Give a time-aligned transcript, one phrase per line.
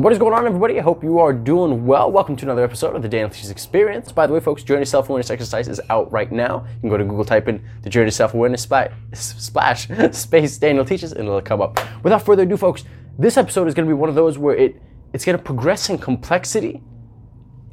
[0.00, 0.78] What is going on, everybody?
[0.78, 2.10] I hope you are doing well.
[2.10, 4.10] Welcome to another episode of the Daniel Teaches Experience.
[4.12, 6.64] By the way, folks, Journey Self Awareness exercise is out right now.
[6.76, 10.56] You can go to Google, type in the Journey to Self Awareness splash, splash space
[10.56, 11.78] Daniel Teaches, and it'll come up.
[12.02, 12.84] Without further ado, folks,
[13.18, 14.80] this episode is going to be one of those where it
[15.12, 16.82] it's going to progress in complexity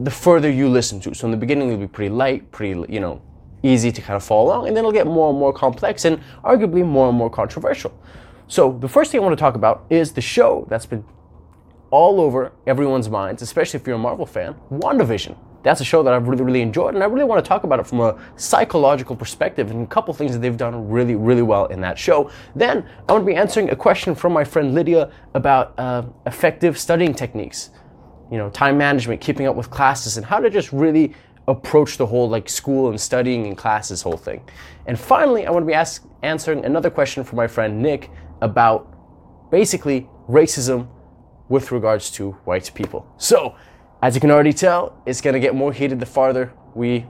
[0.01, 1.15] the further you listen to.
[1.15, 3.21] So in the beginning, it'll be pretty light, pretty you know
[3.63, 6.19] easy to kind of follow along, and then it'll get more and more complex and
[6.43, 7.97] arguably more and more controversial.
[8.49, 11.05] So the first thing I want to talk about is the show that's been
[11.97, 15.35] all over everyone's minds, especially if you're a Marvel fan, WandaVision.
[15.63, 17.79] That's a show that I've really, really enjoyed, and I really want to talk about
[17.79, 21.65] it from a psychological perspective and a couple things that they've done really, really well
[21.65, 22.29] in that show.
[22.55, 26.77] Then I'm going to be answering a question from my friend Lydia about uh, effective
[26.77, 27.71] studying techniques,
[28.31, 31.15] you know, time management, keeping up with classes, and how to just really
[31.47, 34.47] approach the whole like school and studying and classes whole thing.
[34.85, 39.49] And finally, I want to be ask, answering another question from my friend Nick about
[39.49, 40.87] basically racism
[41.49, 43.07] with regards to white people.
[43.17, 43.55] So,
[44.01, 47.05] as you can already tell, it's gonna get more heated the farther we,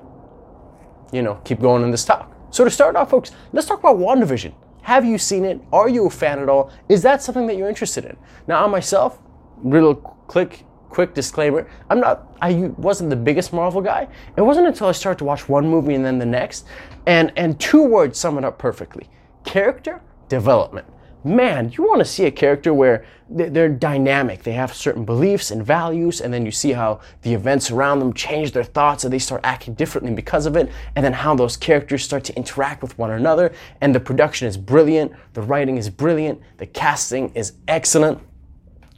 [1.12, 2.34] you know, keep going in this talk.
[2.50, 4.54] So to start off, folks, let's talk about WandaVision.
[4.84, 5.60] Have you seen it?
[5.74, 6.72] Are you a fan at all?
[6.88, 8.16] Is that something that you're interested in?
[8.48, 9.20] Now, I myself,
[9.62, 14.08] little quick, quick disclaimer, I'm not, I wasn't the biggest Marvel guy.
[14.38, 16.66] It wasn't until I started to watch one movie and then the next,
[17.06, 19.10] and and two words sum it up perfectly:
[19.44, 20.88] character development
[21.28, 24.44] man, you want to see a character where they're dynamic.
[24.44, 28.14] They have certain beliefs and values, and then you see how the events around them
[28.14, 31.58] change their thoughts and they start acting differently because of it, and then how those
[31.58, 33.53] characters start to interact with one another.
[33.81, 38.19] And the production is brilliant, the writing is brilliant, the casting is excellent.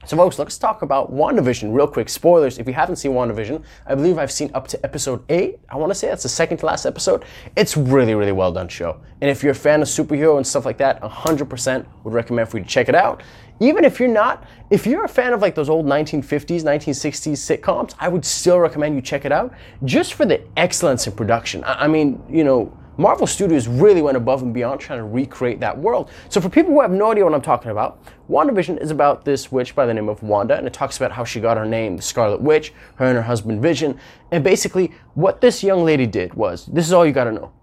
[0.10, 2.10] So, folks, let's talk about WandaVision real quick.
[2.10, 5.60] Spoilers if you haven't seen WandaVision, I believe I've seen up to episode 8.
[5.70, 7.26] I want to say that's the second to last episode.
[7.56, 9.00] It's really, really well done show.
[9.22, 12.58] And if you're a fan of superhero and stuff like that, 100% would recommend for
[12.58, 13.22] you to check it out.
[13.60, 17.94] Even if you're not, if you're a fan of like those old 1950s, 1960s sitcoms,
[18.00, 19.54] I would still recommend you check it out
[19.86, 21.64] just for the excellence in production.
[21.68, 25.78] I mean, you know, Marvel Studios really went above and beyond trying to recreate that
[25.78, 26.12] world.
[26.28, 29.50] So for people who have no idea what I'm talking about, WandaVision is about this
[29.50, 31.96] witch by the name of Wanda, and it talks about how she got her name,
[31.96, 33.98] the Scarlet Witch, her and her husband Vision.
[34.32, 37.54] And basically, what this young lady did was this is all you gotta know.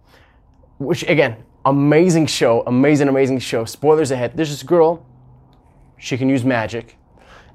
[0.78, 1.36] Which, again,
[1.66, 3.66] amazing show, amazing, amazing show.
[3.66, 4.38] Spoilers ahead.
[4.38, 5.04] There's this girl,
[5.98, 6.97] she can use magic,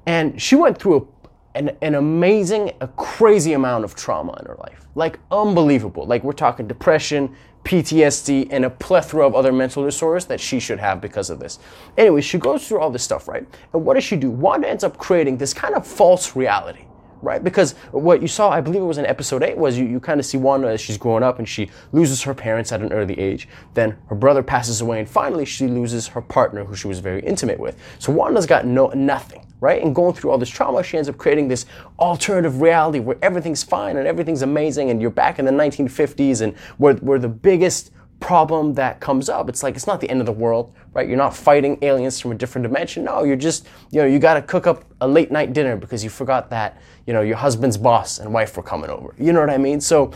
[0.06, 1.22] and she went through a
[1.54, 4.86] an, an amazing, a crazy amount of trauma in her life.
[4.94, 6.06] Like, unbelievable.
[6.06, 7.34] Like, we're talking depression,
[7.64, 11.58] PTSD, and a plethora of other mental disorders that she should have because of this.
[11.96, 13.46] Anyway, she goes through all this stuff, right?
[13.72, 14.30] And what does she do?
[14.30, 16.86] Wanda ends up creating this kind of false reality
[17.22, 17.42] right?
[17.42, 20.20] Because what you saw, I believe it was in episode 8, was you, you kind
[20.20, 23.18] of see Wanda as she's growing up and she loses her parents at an early
[23.18, 23.48] age.
[23.74, 27.20] Then her brother passes away, and finally she loses her partner who she was very
[27.22, 27.78] intimate with.
[27.98, 29.80] So Wanda's got no nothing right?
[29.80, 31.66] And going through all this trauma, she ends up creating this
[32.00, 36.56] alternative reality where everything's fine and everything's amazing, and you're back in the 1950s, and
[36.78, 40.26] where, where the biggest problem that comes up, it's like it's not the end of
[40.26, 41.06] the world, right?
[41.08, 43.04] You're not fighting aliens from a different dimension.
[43.04, 46.02] No, you're just, you know, you got to cook up a late night dinner because
[46.02, 49.14] you forgot that, you know, your husband's boss and wife were coming over.
[49.16, 49.80] You know what I mean?
[49.80, 50.12] So,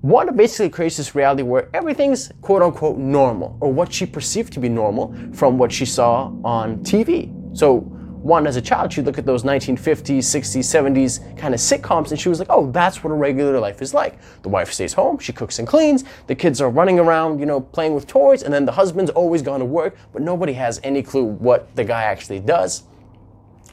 [0.00, 4.60] Wanda basically creates this reality where everything's quote unquote normal, or what she perceived to
[4.60, 7.30] be normal from what she saw on TV.
[7.54, 12.10] So, one as a child, she'd look at those 1950s, 60s, 70s kind of sitcoms
[12.10, 14.18] and she was like, oh, that's what a regular life is like.
[14.42, 17.60] The wife stays home, she cooks and cleans, the kids are running around, you know,
[17.60, 21.02] playing with toys, and then the husband's always gone to work, but nobody has any
[21.02, 22.82] clue what the guy actually does.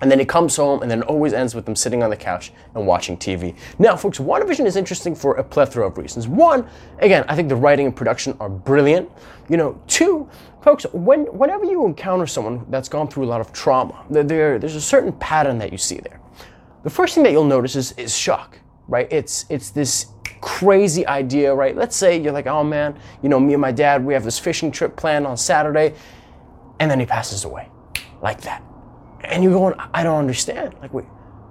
[0.02, 2.52] And then he comes home and then always ends with them sitting on the couch
[2.75, 3.56] and watching TV.
[3.80, 6.28] Now, folks, WandaVision is interesting for a plethora of reasons.
[6.28, 6.68] One,
[7.00, 9.09] again, I think the writing and production are brilliant.
[9.50, 10.30] You know, two,
[10.62, 14.75] folks, when, whenever you encounter someone that's gone through a lot of trauma, there, there's
[14.75, 16.19] a certain pattern that you see there.
[16.84, 19.12] The first thing that you'll notice is, is shock, right?
[19.12, 20.07] It's, it's this
[20.41, 21.75] crazy idea, right?
[21.75, 24.38] Let's say you're like, oh man, you know, me and my dad, we have this
[24.38, 25.96] fishing trip planned on Saturday,
[26.80, 27.69] and then he passes away
[28.22, 28.62] like that
[29.27, 30.75] and you're going, I don't understand.
[30.81, 31.03] Like we,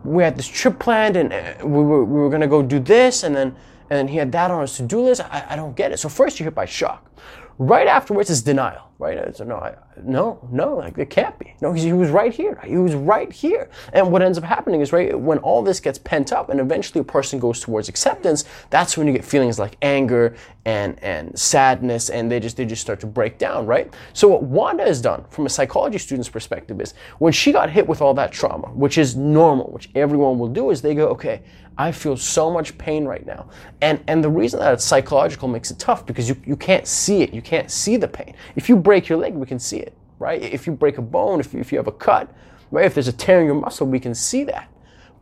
[0.05, 3.23] we had this trip planned, and uh, we were we were gonna go do this,
[3.23, 3.57] and then
[3.91, 5.21] and he had that on his to-do list.
[5.21, 5.99] I, I don't get it.
[5.99, 7.11] So first you're hit by shock.
[7.59, 9.37] Right afterwards is denial right?
[9.37, 11.55] So no, I, no, no, like it can't be.
[11.61, 12.61] No, he was right here.
[12.65, 13.71] He was right here.
[13.93, 17.01] And what ends up happening is, right, when all this gets pent up and eventually
[17.01, 22.11] a person goes towards acceptance, that's when you get feelings like anger and and sadness,
[22.11, 23.93] and they just they just start to break down, right?
[24.13, 27.87] So what Wanda has done from a psychology student's perspective is when she got hit
[27.87, 31.43] with all that trauma, which is normal, which everyone will do, is they go, okay,
[31.79, 33.49] I feel so much pain right now.
[33.83, 37.23] And and the reason that it's psychological makes it tough because you, you can't see
[37.23, 37.35] it.
[37.35, 38.35] You can't see the pain.
[38.57, 39.86] If you break your leg, we can see it,
[40.19, 40.43] right?
[40.43, 42.35] If you break a bone, if you, if you have a cut,
[42.71, 42.87] right?
[42.87, 44.69] If there's a tear in your muscle, we can see that.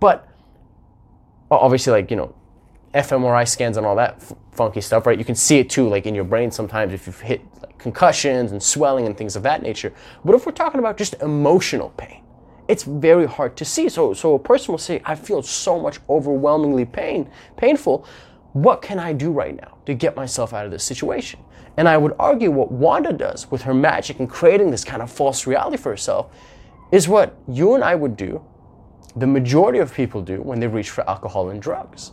[0.00, 0.29] But
[1.50, 2.35] obviously, like, you know,
[2.94, 5.19] fMRI scans and all that f- funky stuff, right?
[5.19, 8.52] You can see it too, like in your brain sometimes if you've hit like, concussions
[8.52, 9.93] and swelling and things of that nature.
[10.25, 12.23] But if we're talking about just emotional pain,
[12.69, 13.88] it's very hard to see.
[13.88, 18.06] So, so a person will say, I feel so much overwhelmingly pain, painful.
[18.52, 21.40] What can I do right now to get myself out of this situation?
[21.76, 25.11] And I would argue what Wanda does with her magic and creating this kind of
[25.11, 26.31] false reality for herself
[26.93, 28.44] is what you and I would do,
[29.17, 32.12] the majority of people do when they reach for alcohol and drugs.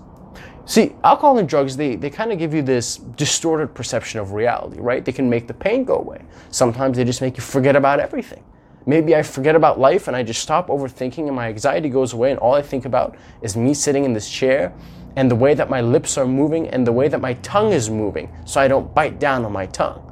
[0.65, 4.79] See, alcohol and drugs, they, they kind of give you this distorted perception of reality,
[4.79, 5.03] right?
[5.03, 6.21] They can make the pain go away.
[6.49, 8.43] Sometimes they just make you forget about everything.
[8.85, 12.31] Maybe I forget about life and I just stop overthinking and my anxiety goes away
[12.31, 14.73] and all I think about is me sitting in this chair
[15.15, 17.89] and the way that my lips are moving and the way that my tongue is
[17.89, 20.07] moving so I don't bite down on my tongue.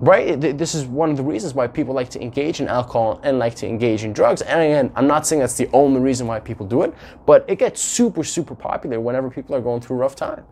[0.00, 0.40] Right?
[0.40, 3.54] This is one of the reasons why people like to engage in alcohol and like
[3.56, 4.42] to engage in drugs.
[4.42, 6.92] And again, I'm not saying that's the only reason why people do it,
[7.24, 10.44] but it gets super, super popular whenever people are going through a rough time.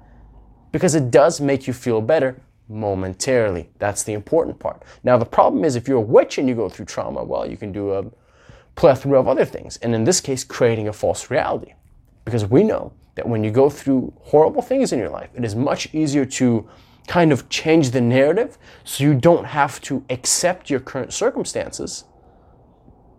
[0.70, 3.68] Because it does make you feel better momentarily.
[3.80, 4.84] That's the important part.
[5.02, 7.56] Now, the problem is if you're a witch and you go through trauma, well, you
[7.56, 8.04] can do a
[8.76, 9.78] plethora of other things.
[9.78, 11.74] And in this case, creating a false reality.
[12.24, 15.54] Because we know that when you go through horrible things in your life, it is
[15.54, 16.66] much easier to
[17.06, 22.04] kind of change the narrative so you don't have to accept your current circumstances,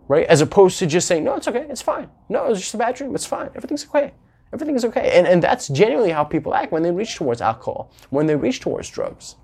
[0.08, 0.26] right?
[0.26, 2.10] As opposed to just saying, no, it's okay, it's fine.
[2.28, 4.12] No, it's just a bad dream, it's fine, everything's okay.
[4.52, 5.16] Everything is okay.
[5.18, 8.60] And, and that's genuinely how people act when they reach towards alcohol, when they reach
[8.60, 9.36] towards drugs.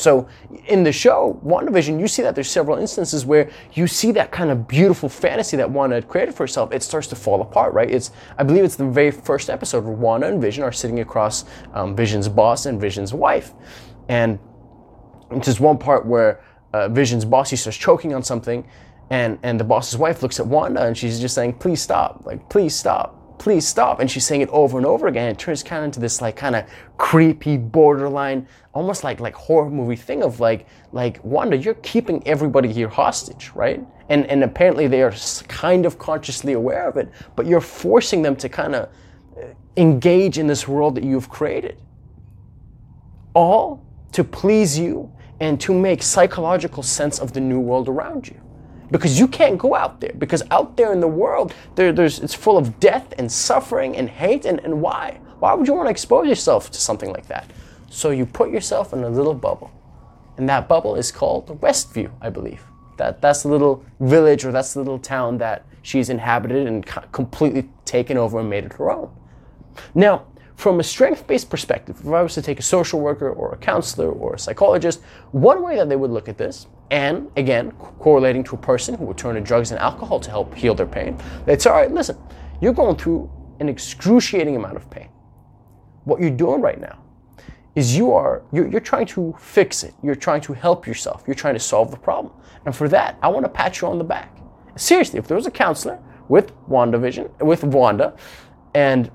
[0.00, 0.28] So
[0.66, 4.50] in the show, WandaVision, you see that there's several instances where you see that kind
[4.50, 6.72] of beautiful fantasy that Wanda had created for herself.
[6.72, 7.90] It starts to fall apart, right?
[7.90, 11.44] It's I believe it's the very first episode where Wanda and Vision are sitting across
[11.74, 13.52] um, Vision's boss and Vision's wife,
[14.08, 14.38] and
[15.40, 16.42] just one part where
[16.72, 18.66] uh, Vision's boss he starts choking on something,
[19.10, 22.22] and and the boss's wife looks at Wanda and she's just saying, "Please stop!
[22.24, 24.00] Like please stop!" Please stop.
[24.00, 25.28] And she's saying it over and over again.
[25.28, 26.66] It turns kind of into this like kind of
[26.98, 32.70] creepy, borderline, almost like like horror movie thing of like like Wanda, you're keeping everybody
[32.72, 33.84] here hostage, right?
[34.10, 35.12] And and apparently they are
[35.48, 38.88] kind of consciously aware of it, but you're forcing them to kind of
[39.36, 39.46] uh,
[39.76, 41.78] engage in this world that you've created.
[43.34, 43.82] All
[44.12, 45.10] to please you
[45.40, 48.38] and to make psychological sense of the new world around you
[48.90, 50.12] because you can't go out there.
[50.18, 54.08] Because out there in the world there, there's it's full of death and suffering and
[54.08, 54.44] hate.
[54.44, 55.20] And, and why?
[55.38, 57.50] Why would you want to expose yourself to something like that?
[57.88, 59.70] So you put yourself in a little bubble.
[60.36, 62.62] And that bubble is called westview i believe.
[62.96, 67.68] That that's the little village or that's the little town that she's inhabited and completely
[67.84, 69.10] taken over and made it her own.
[69.94, 70.26] Now
[70.60, 73.56] from a strength based perspective, if I was to take a social worker or a
[73.56, 75.00] counselor or a psychologist,
[75.32, 79.06] one way that they would look at this, and again, correlating to a person who
[79.06, 81.16] would turn to drugs and alcohol to help heal their pain,
[81.46, 82.18] they'd say, all right, listen,
[82.60, 83.30] you're going through
[83.60, 85.08] an excruciating amount of pain.
[86.04, 87.02] What you're doing right now
[87.74, 89.94] is you are you're, you're, trying to fix it.
[90.02, 91.24] You're trying to help yourself.
[91.26, 92.34] You're trying to solve the problem.
[92.66, 94.36] And for that i want to pat you on the back.
[94.76, 95.98] Seriously if there was a counselor
[96.28, 98.14] with WandaVision with wanda
[98.74, 99.10] and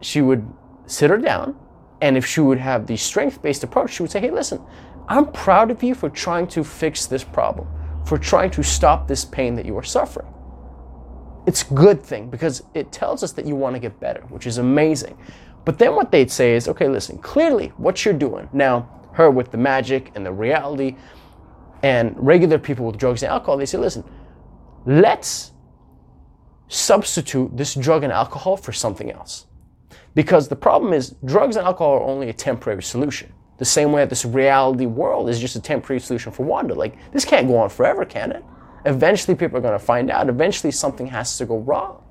[0.00, 0.46] she would
[0.88, 1.56] sit her down,
[2.00, 4.60] and if she would have the strength based approach, she would say, Hey, listen,
[5.08, 7.68] I'm proud of you for trying to fix this problem,
[8.04, 10.28] for trying to stop this pain that you are suffering.
[11.46, 14.46] It's a good thing because it tells us that you want to get better, which
[14.46, 15.16] is amazing.
[15.64, 19.50] But then what they'd say is, okay, listen, clearly what you're doing now, her with
[19.50, 20.96] the magic and the reality,
[21.82, 24.04] and regular people with drugs and alcohol, they say, listen,
[24.84, 25.52] let's
[26.68, 29.46] substitute this drug and alcohol for something else.
[30.14, 33.32] Because the problem is, drugs and alcohol are only a temporary solution.
[33.58, 36.74] The same way that this reality world is just a temporary solution for Wanda.
[36.74, 38.44] Like, this can't go on forever, can it?
[38.84, 40.28] Eventually, people are going to find out.
[40.28, 42.02] Eventually, something has to go wrong.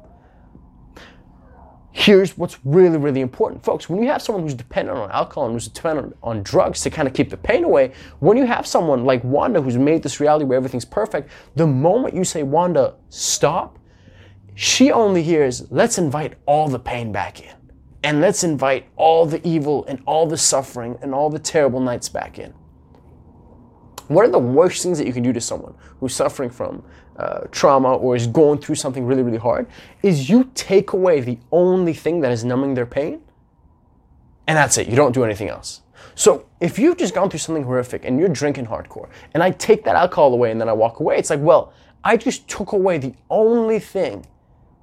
[1.92, 3.64] Here's what's really, really important.
[3.64, 6.90] Folks, when you have someone who's dependent on alcohol and who's dependent on drugs to
[6.90, 10.20] kind of keep the pain away, when you have someone like Wanda who's made this
[10.20, 13.80] reality where everything's perfect, the moment you say, Wanda, stop,
[14.54, 17.57] she only hears, let's invite all the pain back in
[18.04, 22.10] and let's invite all the evil and all the suffering and all the terrible nights
[22.10, 22.54] back in.
[24.08, 26.84] What are the worst things that you can do to someone who's suffering from
[27.18, 29.68] uh, trauma or is going through something really, really hard?
[30.01, 33.22] Is you take away the only thing that is numbing their pain,
[34.48, 34.88] and that's it.
[34.88, 35.82] You don't do anything else.
[36.16, 39.84] So if you've just gone through something horrific and you're drinking hardcore, and I take
[39.84, 41.74] that alcohol away and then I walk away, it's like, well,
[42.04, 44.25] I just took away the only thing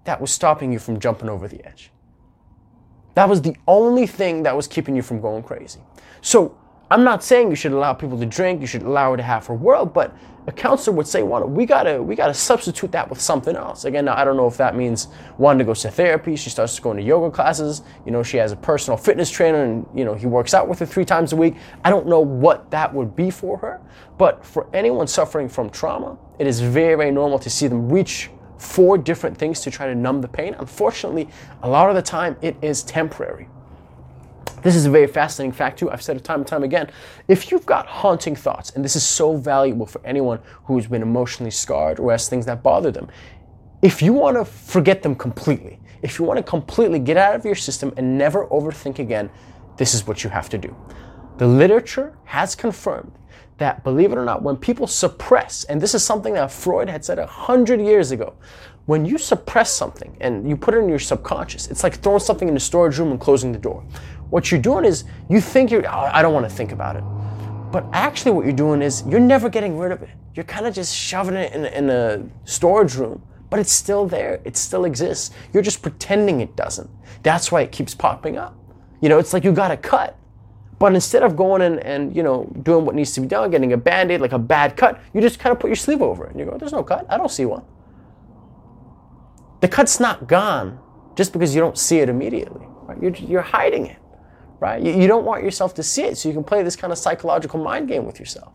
[0.05, 1.91] that was stopping you from jumping over the edge.
[3.15, 5.81] That was the only thing that was keeping you from going crazy.
[6.21, 6.57] So
[6.91, 9.47] I'm not saying you should allow people to drink, you should allow her to have
[9.47, 10.15] her world, but
[10.47, 13.87] a counselor would say, well, we gotta we gotta substitute that with something else.
[13.87, 16.37] Again, I don't know if that means wanting to go to therapy.
[16.37, 17.83] She starts going to yoga classes.
[18.05, 20.79] You know, she has a personal fitness trainer, and you know he works out with
[20.81, 21.55] her three times a week.
[21.83, 23.81] I don't know what that would be for her,
[24.19, 28.29] but for anyone suffering from trauma, it is very very normal to see them reach
[28.59, 30.55] for different things to try to numb the pain.
[30.59, 31.29] Unfortunately,
[31.63, 33.49] a lot of the time it is temporary.
[34.63, 35.91] This is a very fascinating fact, too.
[35.91, 36.91] I've said it time and time again.
[37.29, 41.51] If you've got haunting thoughts, and this is so valuable for anyone who's been emotionally
[41.51, 43.09] scarred or has things that bother them,
[43.83, 47.45] if you want to forget them completely, if you want to completely get out of
[47.45, 49.31] your system and never overthink again,
[49.77, 50.75] this is what you have to do.
[51.37, 53.13] The literature has confirmed
[53.59, 57.05] that, believe it or not, when people suppress, and this is something that Freud had
[57.05, 58.35] said a hundred years ago,
[58.87, 62.49] when you suppress something and you put it in your subconscious, it's like throwing something
[62.49, 63.83] in the storage room and closing the door.
[64.31, 67.05] What you're doing is you think you're, oh, I don't want to think about it.
[67.71, 70.11] But actually, what you're doing is you're never getting rid of it.
[70.35, 74.41] You're kind of just shoving it in, in a storage room, but it's still there.
[74.45, 75.31] It still exists.
[75.53, 76.91] You're just pretending it doesn't.
[77.23, 78.57] That's why it keeps popping up.
[79.01, 80.19] You know, it's like you got a cut.
[80.85, 83.73] But instead of going and, and you know doing what needs to be done, getting
[83.73, 86.33] a band-aid like a bad cut, you just kind of put your sleeve over it
[86.33, 87.07] and you go, there's no cut.
[87.09, 87.65] I don't see one.
[89.63, 90.79] The cut's not gone
[91.17, 92.67] just because you don't see it immediately.
[92.83, 93.03] Right?
[93.03, 93.97] You're, you're hiding it
[94.61, 94.83] right?
[94.83, 96.99] You, you don't want yourself to see it, so you can play this kind of
[96.99, 98.53] psychological mind game with yourself.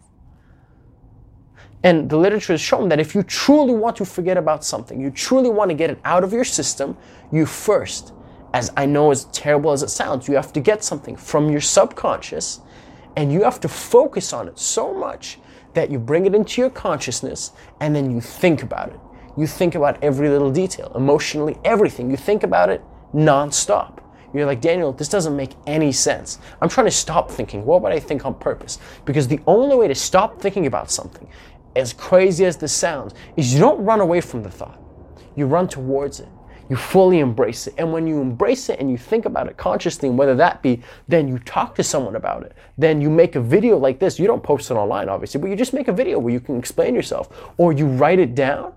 [1.84, 5.10] And the literature has shown that if you truly want to forget about something, you
[5.10, 6.96] truly want to get it out of your system,
[7.32, 8.14] you first,
[8.54, 11.62] as I know as terrible as it sounds, you have to get something from your
[11.62, 12.62] subconscious
[13.16, 15.40] and you have to focus on it so much
[15.74, 19.00] that you bring it into your consciousness and then you think about it.
[19.38, 22.10] You think about every little detail, emotionally, everything.
[22.10, 24.00] You think about it nonstop.
[24.34, 26.40] You're like, Daniel, this doesn't make any sense.
[26.62, 27.66] I'm trying to stop thinking.
[27.66, 28.78] What would I think on purpose?
[29.06, 31.28] Because the only way to stop thinking about something,
[31.76, 34.80] as crazy as this sounds, is you don't run away from the thought.
[35.36, 36.28] You run towards it.
[36.70, 37.74] You fully embrace it.
[37.78, 40.82] And when you embrace it and you think about it consciously, and whether that be
[41.08, 44.20] then you talk to someone about it, then you make a video like this.
[44.20, 46.58] You don't post it online, obviously, but you just make a video where you can
[46.58, 48.74] explain yourself or you write it down.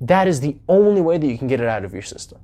[0.00, 2.40] That is the only way that you can get it out of your system.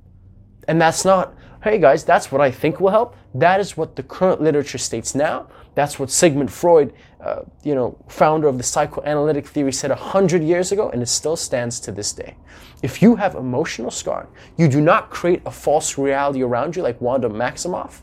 [0.69, 3.17] And that's not, hey guys, that's what I think will help.
[3.33, 5.49] That is what the current literature states now.
[5.75, 6.93] That's what Sigmund Freud,
[7.23, 11.09] uh, you know, founder of the psychoanalytic theory, said a hundred years ago, and it
[11.09, 12.37] still stands to this day.
[12.83, 14.29] If you have emotional scarring,
[14.59, 18.03] you do not create a false reality around you like Wanda Maximoff,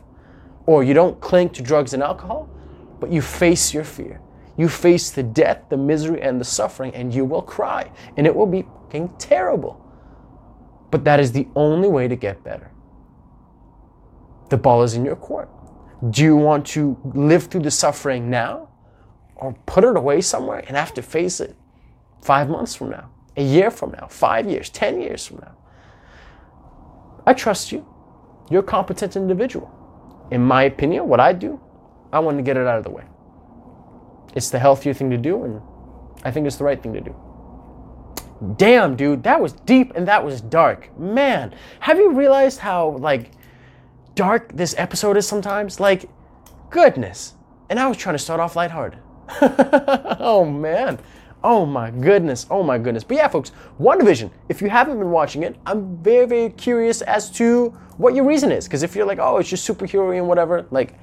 [0.66, 2.50] or you don't cling to drugs and alcohol,
[2.98, 4.20] but you face your fear.
[4.56, 8.34] You face the death, the misery, and the suffering, and you will cry, and it
[8.34, 9.78] will be fucking terrible.
[10.90, 12.71] But that is the only way to get better.
[14.52, 15.48] The ball is in your court.
[16.10, 18.68] Do you want to live through the suffering now
[19.34, 21.56] or put it away somewhere and have to face it
[22.20, 25.56] five months from now, a year from now, five years, 10 years from now?
[27.24, 27.86] I trust you.
[28.50, 29.70] You're a competent individual.
[30.30, 31.58] In my opinion, what I do,
[32.12, 33.04] I want to get it out of the way.
[34.34, 35.62] It's the healthier thing to do, and
[36.24, 37.16] I think it's the right thing to do.
[38.58, 40.90] Damn, dude, that was deep and that was dark.
[40.98, 43.30] Man, have you realized how, like,
[44.14, 45.80] dark this episode is sometimes?
[45.80, 46.08] Like,
[46.70, 47.34] goodness.
[47.70, 48.98] And I was trying to start off lighthearted.
[50.20, 50.98] oh, man.
[51.44, 52.46] Oh my goodness.
[52.50, 53.02] Oh my goodness.
[53.02, 57.30] But yeah, folks, WandaVision, if you haven't been watching it, I'm very, very curious as
[57.32, 58.66] to what your reason is.
[58.66, 60.94] Because if you're like, oh, it's just superhero and whatever, like,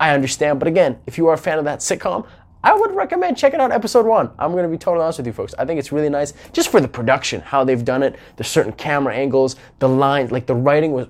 [0.00, 0.58] I understand.
[0.58, 2.26] But again, if you are a fan of that sitcom,
[2.64, 4.30] I would recommend checking out episode one.
[4.38, 5.54] I'm going to be totally honest with you folks.
[5.58, 8.72] I think it's really nice just for the production, how they've done it, the certain
[8.72, 11.06] camera angles, the lines, like the writing was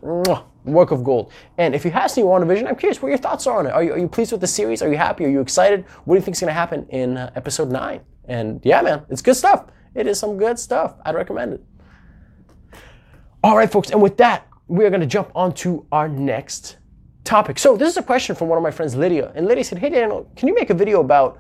[0.65, 1.33] work of gold.
[1.59, 3.71] And if you have seen WandaVision, I'm curious what your thoughts are on it.
[3.71, 4.83] Are you, are you pleased with the series?
[4.83, 5.25] Are you happy?
[5.25, 5.85] Are you excited?
[6.05, 8.01] What do you think is going to happen in uh, episode nine?
[8.27, 9.67] And yeah, man, it's good stuff.
[9.95, 10.97] It is some good stuff.
[11.05, 11.65] I'd recommend it.
[13.43, 16.79] All right, folks, and with that, we are going to jump on to our next
[17.25, 17.59] topic.
[17.59, 19.33] So this is a question from one of my friends, Lydia.
[19.35, 21.39] And Lydia said, hey, Daniel, can you make a video about,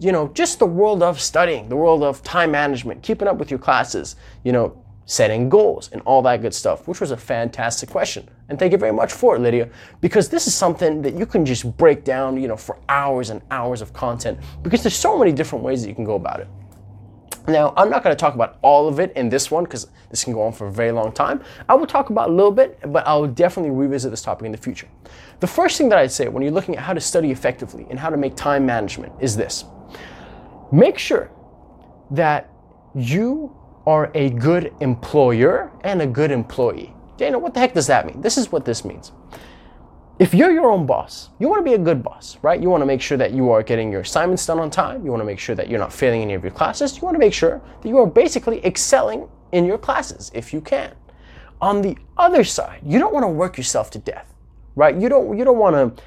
[0.00, 3.50] you know, just the world of studying, the world of time management, keeping up with
[3.50, 7.90] your classes, you know, setting goals and all that good stuff, which was a fantastic
[7.90, 8.28] question.
[8.48, 9.68] And thank you very much for it, Lydia,
[10.00, 13.42] because this is something that you can just break down, you know, for hours and
[13.50, 16.48] hours of content because there's so many different ways that you can go about it.
[17.46, 20.24] Now, I'm not going to talk about all of it in this one because this
[20.24, 21.42] can go on for a very long time.
[21.68, 24.58] I will talk about a little bit, but I'll definitely revisit this topic in the
[24.58, 24.88] future.
[25.40, 27.98] The first thing that I'd say when you're looking at how to study effectively and
[27.98, 29.66] how to make time management is this
[30.72, 31.30] make sure
[32.10, 32.50] that
[32.94, 33.54] you
[33.86, 36.94] are a good employer and a good employee.
[37.16, 38.20] Dana, what the heck does that mean?
[38.20, 39.12] This is what this means.
[40.18, 42.60] if you're your own boss, you want to be a good boss, right?
[42.60, 45.04] You want to make sure that you are getting your assignments done on time.
[45.04, 46.96] You want to make sure that you're not failing any of your classes.
[46.96, 50.60] You want to make sure that you are basically excelling in your classes if you
[50.60, 50.94] can.
[51.60, 54.32] On the other side, you don't want to work yourself to death,
[54.76, 54.96] right?
[54.96, 56.02] You don't you don't want to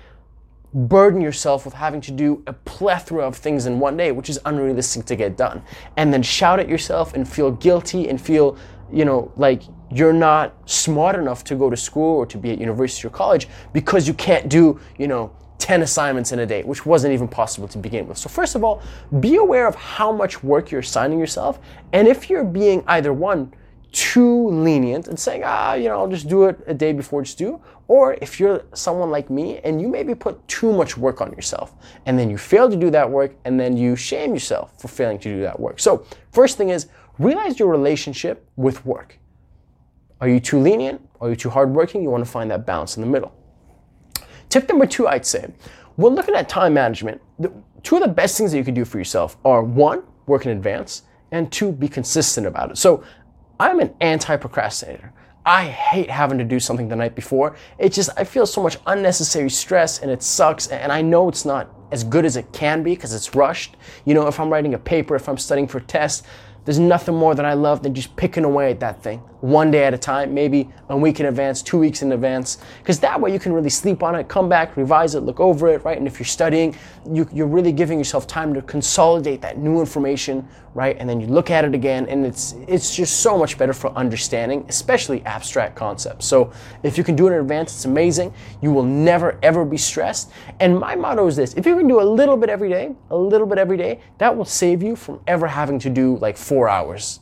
[0.73, 4.39] burden yourself with having to do a plethora of things in one day, which is
[4.45, 5.61] unrealistic to get done.
[5.95, 8.57] And then shout at yourself and feel guilty and feel,
[8.91, 12.59] you know, like you're not smart enough to go to school or to be at
[12.59, 16.85] university or college because you can't do, you know, 10 assignments in a day, which
[16.85, 18.17] wasn't even possible to begin with.
[18.17, 18.81] So, first of all,
[19.19, 21.59] be aware of how much work you're assigning yourself.
[21.93, 23.53] And if you're being either one,
[23.91, 27.33] too lenient and saying, ah, you know, I'll just do it a day before it's
[27.33, 27.61] due.
[27.87, 31.73] Or if you're someone like me and you maybe put too much work on yourself
[32.05, 35.19] and then you fail to do that work and then you shame yourself for failing
[35.19, 35.79] to do that work.
[35.79, 39.17] So, first thing is realize your relationship with work.
[40.19, 41.01] Are you too lenient?
[41.21, 42.01] Are you too hardworking?
[42.01, 43.33] You want to find that balance in the middle.
[44.49, 45.51] Tip number two, I'd say,
[45.95, 47.51] when looking at time management, the,
[47.83, 50.51] two of the best things that you can do for yourself are one, work in
[50.51, 52.77] advance, and two, be consistent about it.
[52.77, 53.03] So
[53.59, 55.13] I'm an anti procrastinator.
[55.47, 57.55] I hate having to do something the night before.
[57.77, 60.67] It just, I feel so much unnecessary stress and it sucks.
[60.67, 63.77] And I know it's not as good as it can be because it's rushed.
[64.03, 66.23] You know, if I'm writing a paper, if I'm studying for tests,
[66.65, 69.83] there's nothing more that I love than just picking away at that thing one day
[69.83, 73.31] at a time, maybe a week in advance, two weeks in advance, because that way
[73.31, 75.97] you can really sleep on it, come back, revise it, look over it, right?
[75.97, 76.75] And if you're studying,
[77.11, 80.97] you, are really giving yourself time to consolidate that new information, right?
[80.99, 83.91] And then you look at it again, and it's it's just so much better for
[83.91, 86.25] understanding, especially abstract concepts.
[86.25, 86.51] So
[86.83, 88.33] if you can do it in advance, it's amazing.
[88.61, 90.31] You will never ever be stressed.
[90.59, 93.17] And my motto is this: if you can do a little bit every day, a
[93.17, 96.69] little bit every day, that will save you from ever having to do like four
[96.69, 97.19] hours,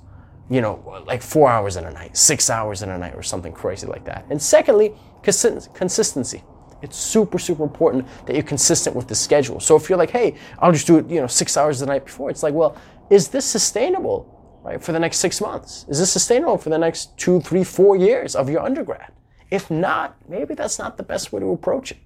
[0.49, 3.51] you know, like four hours in a night, six hours in a night, or something
[3.51, 4.25] crazy like that.
[4.29, 6.43] And secondly, consistency.
[6.81, 9.59] It's super, super important that you're consistent with the schedule.
[9.59, 12.05] So if you're like, hey, I'll just do it, you know, six hours the night
[12.05, 12.77] before, it's like, well,
[13.09, 15.85] is this sustainable, right, for the next six months?
[15.89, 19.11] Is this sustainable for the next two, three, four years of your undergrad?
[19.49, 21.97] If not, maybe that's not the best way to approach it.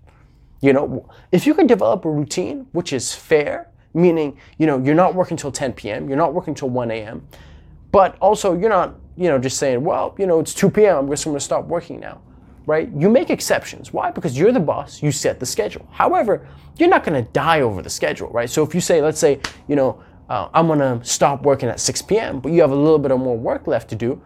[0.62, 4.96] You know, if you can develop a routine which is fair meaning you know you're
[4.96, 7.28] not working till 10 p.m you're not working till 1 a.m
[7.92, 11.10] but also you're not you know just saying well you know it's 2 p.m i'm
[11.10, 12.22] just going to stop working now
[12.70, 12.88] right?
[12.96, 13.92] You make exceptions.
[13.92, 14.12] Why?
[14.12, 15.88] Because you're the boss you set the schedule.
[15.92, 16.48] However
[16.78, 18.50] you're not going to die over the schedule right?
[18.50, 21.80] So if you say let's say you know uh, i'm going to stop working at
[21.80, 24.22] 6 p.m but you have a little bit of more work left to do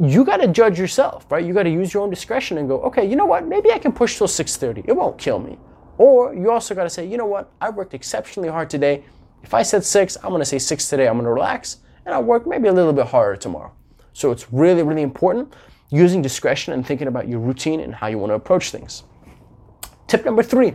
[0.00, 1.44] you got to judge yourself right?
[1.44, 3.46] You got to use your own discretion and go okay you know what?
[3.46, 5.58] Maybe i can push till 6.30 it won't kill me.
[5.98, 9.04] Or you also got to say, you know what, I worked exceptionally hard today.
[9.42, 11.06] If I said six, I'm going to say six today.
[11.06, 13.72] I'm going to relax and I'll work maybe a little bit harder tomorrow.
[14.12, 15.54] So it's really, really important
[15.90, 19.04] using discretion and thinking about your routine and how you want to approach things.
[20.06, 20.74] Tip number three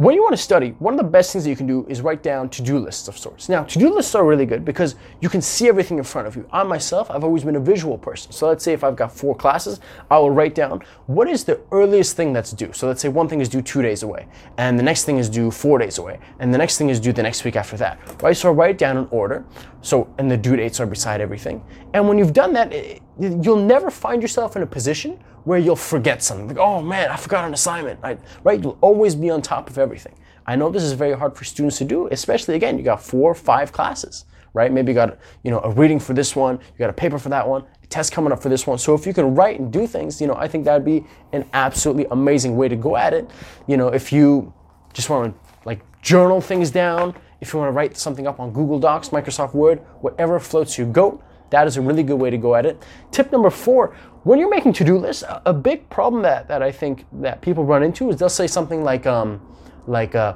[0.00, 2.00] when you want to study, one of the best things that you can do is
[2.00, 3.50] write down to-do lists of sorts.
[3.50, 6.48] Now, to-do lists are really good because you can see everything in front of you.
[6.50, 8.32] I myself, I've always been a visual person.
[8.32, 9.78] So let's say if I've got four classes,
[10.10, 12.72] I will write down what is the earliest thing that's due.
[12.72, 15.28] So let's say one thing is due two days away, and the next thing is
[15.28, 17.98] due four days away, and the next thing is due the next week after that,
[18.22, 18.34] right?
[18.34, 19.44] So I write it down in order.
[19.82, 21.62] So, and the due dates are beside everything.
[21.92, 25.76] And when you've done that, it, you'll never find yourself in a position where you'll
[25.76, 26.48] forget something.
[26.48, 28.20] Like, oh man, I forgot an assignment, right?
[28.44, 28.62] right?
[28.62, 30.14] You'll always be on top of everything.
[30.46, 33.30] I know this is very hard for students to do, especially again, you got four
[33.30, 34.72] or five classes, right?
[34.72, 37.28] Maybe you got you know a reading for this one, you got a paper for
[37.28, 38.78] that one, a test coming up for this one.
[38.78, 41.48] So if you can write and do things, you know, I think that'd be an
[41.52, 43.30] absolutely amazing way to go at it.
[43.66, 44.52] You know, if you
[44.92, 48.52] just want to like journal things down, if you want to write something up on
[48.52, 52.38] Google Docs, Microsoft Word, whatever floats your goat, that is a really good way to
[52.38, 52.82] go at it.
[53.10, 57.06] Tip number four, when you're making to-do lists, a big problem that, that I think
[57.20, 59.40] that people run into is they'll say something like, um,
[59.86, 60.34] like uh,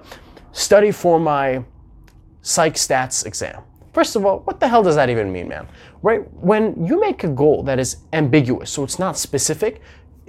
[0.53, 1.65] study for my
[2.43, 3.63] psych stats exam.
[3.93, 5.69] First of all, what the hell does that even mean, man?
[6.03, 6.21] Right?
[6.35, 9.81] When you make a goal that is ambiguous, so it's not specific,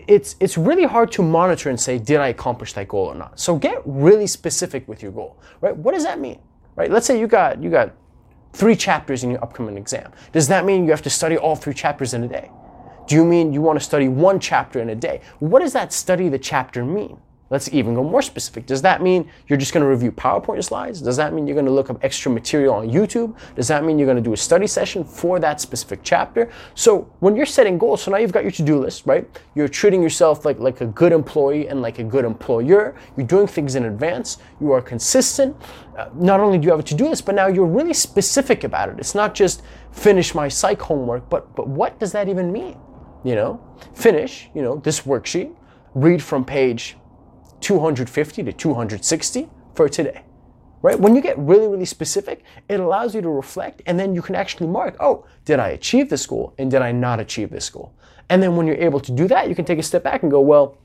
[0.07, 3.39] it's it's really hard to monitor and say, did I accomplish that goal or not?
[3.39, 5.75] So get really specific with your goal, right?
[5.75, 6.39] What does that mean?
[6.75, 6.91] Right?
[6.91, 7.91] Let's say you got you got
[8.55, 10.11] three chapters in your upcoming exam.
[10.31, 12.49] Does that mean you have to study all three chapters in a day?
[13.07, 15.21] Do you mean you want to study one chapter in a day?
[15.39, 17.19] What does that study the chapter mean?
[17.51, 18.65] Let's even go more specific.
[18.65, 20.99] Does that mean you're just going to review PowerPoint slides?
[20.99, 23.37] Does that mean you're going to look up extra material on YouTube?
[23.55, 26.51] Does that mean you're going to do a study session for that specific chapter?
[26.73, 29.29] So when you're setting goals, so now you've got your to-do list, right?
[29.53, 32.95] You're treating yourself like, like a good employee and like a good employer.
[33.15, 34.39] You're doing things in advance.
[34.59, 35.55] You are consistent.
[35.95, 38.89] Uh, not only do you have a to-do list, but now you're really specific about
[38.89, 38.97] it.
[38.97, 42.77] It's not just finish my psych homework, but but what does that even mean?
[43.23, 43.61] You know,
[43.93, 45.55] finish, you know, this worksheet,
[45.93, 46.97] read from page
[47.65, 50.21] 250 to 260 for today.
[50.83, 50.99] Right?
[50.99, 54.35] When you get really, really specific, it allows you to reflect and then you can
[54.35, 57.95] actually mark, oh, did I achieve this goal and did I not achieve this goal?
[58.29, 60.29] And then when you're able to do that, you can take a step back and
[60.29, 60.77] go, well,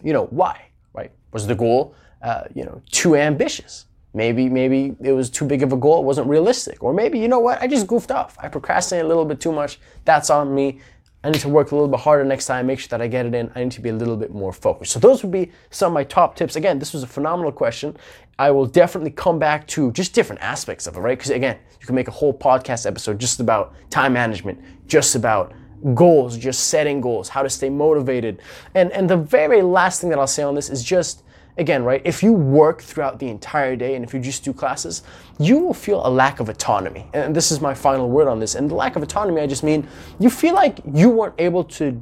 [0.00, 0.66] you know, why?
[0.92, 1.10] Right?
[1.32, 3.86] Was the goal, uh, you know, too ambitious?
[4.14, 6.00] Maybe, maybe it was too big of a goal.
[6.02, 6.84] It wasn't realistic.
[6.84, 7.60] Or maybe, you know what?
[7.60, 8.36] I just goofed off.
[8.38, 9.80] I procrastinated a little bit too much.
[10.04, 10.80] That's on me.
[11.24, 13.26] I need to work a little bit harder next time, make sure that I get
[13.26, 13.50] it in.
[13.54, 14.92] I need to be a little bit more focused.
[14.92, 16.54] So, those would be some of my top tips.
[16.54, 17.96] Again, this was a phenomenal question.
[18.38, 21.18] I will definitely come back to just different aspects of it, right?
[21.18, 25.52] Because, again, you can make a whole podcast episode just about time management, just about
[25.94, 28.40] goals, just setting goals, how to stay motivated.
[28.74, 31.24] And, and the very last thing that I'll say on this is just
[31.58, 35.02] again, right, if you work throughout the entire day and if you just do classes,
[35.38, 37.06] you will feel a lack of autonomy.
[37.12, 38.54] And this is my final word on this.
[38.54, 39.86] And the lack of autonomy, I just mean
[40.18, 42.00] you feel like you weren't able to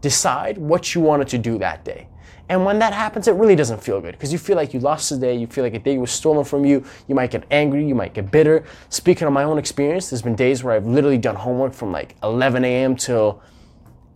[0.00, 2.08] decide what you wanted to do that day.
[2.48, 5.10] And when that happens, it really doesn't feel good because you feel like you lost
[5.10, 5.34] the day.
[5.34, 6.84] You feel like a day was stolen from you.
[7.08, 7.86] You might get angry.
[7.86, 8.64] You might get bitter.
[8.88, 12.16] Speaking of my own experience, there's been days where I've literally done homework from like
[12.22, 12.96] 11 a.m.
[12.96, 13.40] till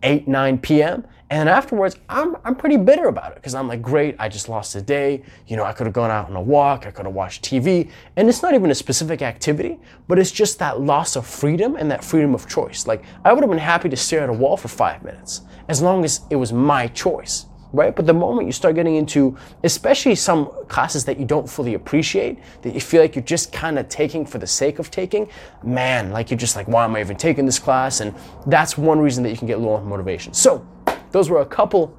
[0.03, 1.05] 8, 9 p.m.
[1.29, 4.75] And afterwards, I'm, I'm pretty bitter about it because I'm like, great, I just lost
[4.75, 5.23] a day.
[5.47, 7.89] You know, I could have gone out on a walk, I could have watched TV.
[8.15, 11.91] And it's not even a specific activity, but it's just that loss of freedom and
[11.91, 12.87] that freedom of choice.
[12.87, 15.81] Like, I would have been happy to stare at a wall for five minutes as
[15.81, 17.95] long as it was my choice right?
[17.95, 22.39] But the moment you start getting into, especially some classes that you don't fully appreciate,
[22.61, 25.29] that you feel like you're just kind of taking for the sake of taking,
[25.63, 27.99] man, like you're just like, why am I even taking this class?
[27.99, 28.13] And
[28.45, 30.33] that's one reason that you can get low on motivation.
[30.33, 30.65] So,
[31.11, 31.97] those were a couple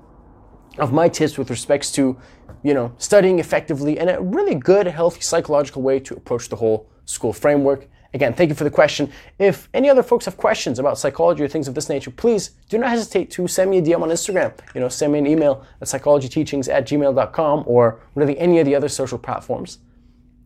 [0.78, 2.16] of my tips with respects to,
[2.62, 6.88] you know, studying effectively and a really good, healthy psychological way to approach the whole
[7.04, 7.88] school framework.
[8.14, 9.12] Again, thank you for the question.
[9.38, 12.78] If any other folks have questions about psychology or things of this nature, please do
[12.78, 14.52] not hesitate to send me a DM on Instagram.
[14.74, 18.74] You know, send me an email at psychologyteachings at gmail.com or really any of the
[18.74, 19.78] other social platforms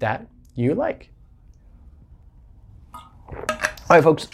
[0.00, 1.10] that you like.
[2.92, 3.36] All
[3.90, 4.28] right, folks.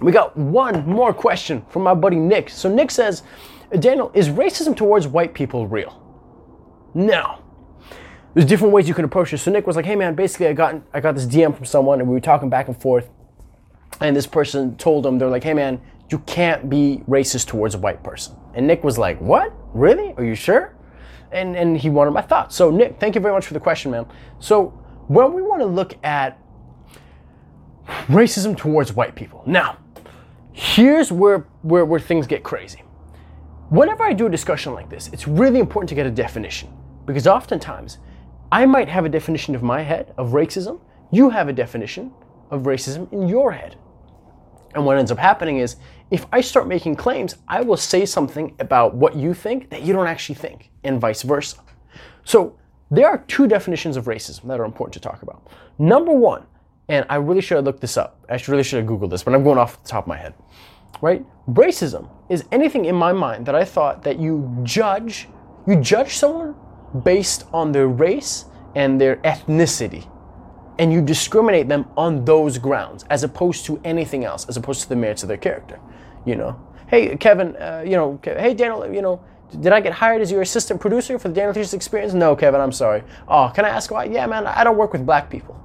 [0.00, 2.50] We got one more question from my buddy Nick.
[2.50, 3.24] So Nick says,
[3.80, 6.02] Daniel, is racism towards white people real?
[6.94, 7.42] No.
[8.38, 9.38] There's different ways you can approach it.
[9.38, 11.98] So Nick was like, hey man, basically I got I got this DM from someone
[11.98, 13.10] and we were talking back and forth.
[14.00, 17.78] And this person told him, they're like, hey man, you can't be racist towards a
[17.78, 18.36] white person.
[18.54, 19.52] And Nick was like, what?
[19.74, 20.14] Really?
[20.16, 20.76] Are you sure?
[21.32, 22.54] And and he wanted my thoughts.
[22.54, 24.06] So Nick, thank you very much for the question, man.
[24.38, 24.66] So
[25.08, 26.38] when we want to look at
[28.06, 29.42] racism towards white people.
[29.46, 29.78] Now,
[30.52, 32.84] here's where, where, where things get crazy.
[33.70, 36.72] Whenever I do a discussion like this, it's really important to get a definition
[37.04, 37.98] because oftentimes
[38.50, 40.80] I might have a definition of my head of racism,
[41.10, 42.12] you have a definition
[42.50, 43.76] of racism in your head.
[44.74, 45.76] And what ends up happening is
[46.10, 49.92] if I start making claims, I will say something about what you think that you
[49.92, 51.58] don't actually think, and vice versa.
[52.24, 52.58] So
[52.90, 55.46] there are two definitions of racism that are important to talk about.
[55.78, 56.46] Number one,
[56.88, 58.24] and I really should have looked this up.
[58.30, 60.32] I really should have Googled this, but I'm going off the top of my head.
[61.02, 61.22] Right?
[61.50, 65.28] Racism is anything in my mind that I thought that you judge,
[65.66, 66.54] you judge someone
[67.04, 70.08] based on their race and their ethnicity.
[70.78, 74.88] And you discriminate them on those grounds as opposed to anything else, as opposed to
[74.88, 75.80] the merits of their character.
[76.24, 79.20] You know, hey, Kevin, uh, you know, hey, Daniel, you know,
[79.60, 82.12] did I get hired as your assistant producer for the Daniel Teaches Experience?
[82.12, 83.02] No, Kevin, I'm sorry.
[83.26, 84.04] Oh, can I ask why?
[84.04, 85.58] Yeah, man, I don't work with black people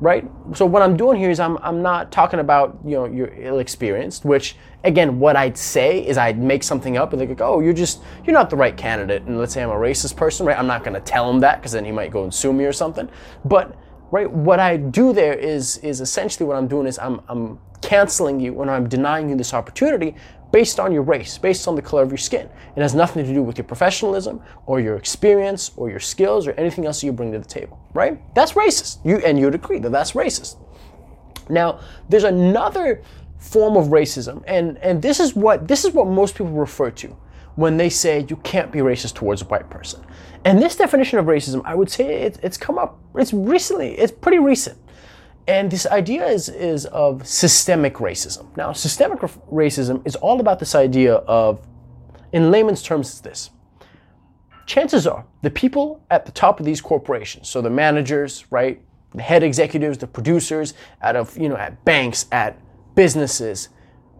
[0.00, 0.28] right?
[0.54, 3.58] So what I'm doing here is I'm, I'm not talking about you know you're ill
[3.58, 7.60] experienced, which again what I'd say is I'd make something up and they go, oh
[7.60, 9.22] you're just you're not the right candidate.
[9.22, 10.58] And let's say I'm a racist person, right?
[10.58, 12.72] I'm not gonna tell him that because then he might go and sue me or
[12.72, 13.08] something.
[13.44, 13.76] But
[14.10, 18.40] right, what I do there is is essentially what I'm doing is I'm I'm canceling
[18.40, 20.14] you when I'm denying you this opportunity
[20.56, 22.48] based on your race, based on the color of your skin.
[22.76, 26.52] It has nothing to do with your professionalism or your experience or your skills or
[26.52, 28.18] anything else you bring to the table, right?
[28.34, 29.04] That's racist.
[29.04, 30.56] You and you'd agree that that's racist.
[31.50, 33.02] Now, there's another
[33.36, 37.08] form of racism, and, and this is what this is what most people refer to
[37.56, 40.02] when they say you can't be racist towards a white person.
[40.46, 44.10] And this definition of racism, I would say it, it's come up, it's recently, it's
[44.10, 44.78] pretty recent.
[45.48, 48.54] And this idea is, is of systemic racism.
[48.56, 51.64] Now, systemic racism is all about this idea of,
[52.32, 53.50] in layman's terms, it's this.
[54.66, 58.82] Chances are the people at the top of these corporations, so the managers, right,
[59.14, 62.58] the head executives, the producers, out of you know at banks, at
[62.96, 63.68] businesses,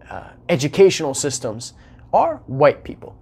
[0.09, 1.73] uh, educational systems,
[2.13, 3.17] are white people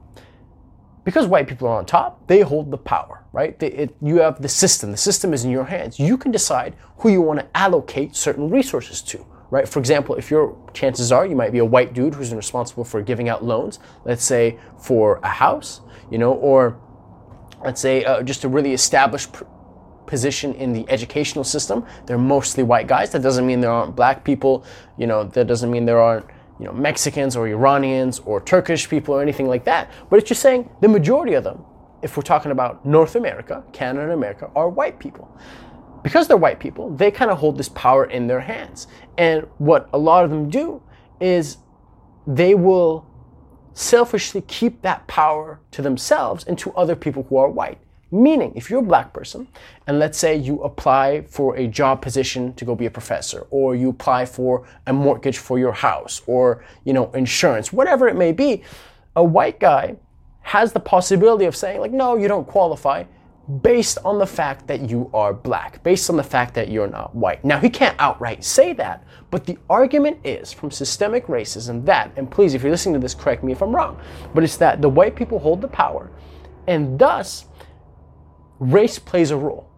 [1.06, 3.58] because white people are on top, they hold the power, right?
[3.58, 4.92] They, it, you have the system.
[4.92, 6.00] The system is in your hands.
[6.00, 9.70] You can decide who you want to allocate certain resources to, right?
[9.70, 13.02] For example, if your chances are you might be a white dude who's responsible for
[13.04, 16.78] giving out loans, let's say for a house, you know, or
[17.64, 19.44] let's say, uh, just a really established pr-
[20.08, 21.86] position in the educational system.
[22.08, 23.12] They're mostly white guys.
[23.12, 24.66] That doesn't mean there aren't black people.
[24.98, 26.26] You know, that doesn't mean there aren't
[26.60, 29.92] you know Mexicans or Iranians or Turkish people or anything like that.
[30.10, 31.64] But it's just saying the majority of them,
[32.02, 35.36] if we're talking about North America, Canada, and America, are white people.
[36.04, 38.88] Because they're white people, they kind of hold this power in their hands.
[39.18, 40.84] And what a lot of them do
[41.20, 41.58] is
[42.28, 43.08] they will
[43.74, 47.80] selfishly keep that power to themselves and to other people who are white.
[48.16, 49.46] Meaning, if you're a black person,
[49.88, 53.76] and let's say you apply for a job position to go be a professor, or
[53.76, 58.32] you apply for a mortgage for your house, or you know, insurance, whatever it may
[58.32, 58.64] be,
[59.18, 59.98] a white guy
[60.42, 63.04] has the possibility of saying, like, no, you don't qualify,
[63.62, 67.14] based on the fact that you are black, based on the fact that you're not
[67.14, 67.44] white.
[67.44, 72.32] Now, he can't outright say that, but the argument is from systemic racism that, and
[72.32, 74.00] please, if you're listening to this, correct me if I'm wrong,
[74.34, 76.10] but it's that the white people hold the power,
[76.68, 77.46] and thus
[78.60, 79.70] race plays a role,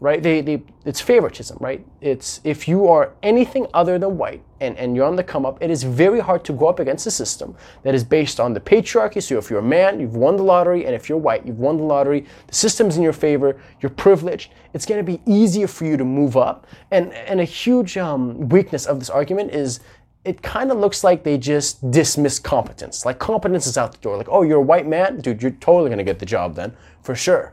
[0.00, 0.22] right?
[0.22, 1.84] They, they, it's favoritism, right?
[2.00, 5.58] It's if you are anything other than white and, and you're on the come up,
[5.62, 8.60] it is very hard to go up against a system that is based on the
[8.60, 9.22] patriarchy.
[9.22, 11.76] So if you're a man, you've won the lottery, and if you're white, you've won
[11.76, 12.26] the lottery.
[12.46, 14.52] The system's in your favor, you're privileged.
[14.72, 16.66] It's going to be easier for you to move up.
[16.90, 19.80] And, and a huge um, weakness of this argument is
[20.24, 23.04] it kind of looks like they just dismiss competence.
[23.04, 24.16] Like competence is out the door.
[24.16, 25.20] Like, oh, you're a white man?
[25.20, 27.52] Dude, you're totally going to get the job then, for sure.